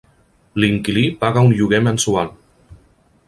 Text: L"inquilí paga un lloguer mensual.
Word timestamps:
L"inquilí 0.59 1.03
paga 1.25 1.45
un 1.49 1.53
lloguer 1.59 1.83
mensual. 1.89 2.33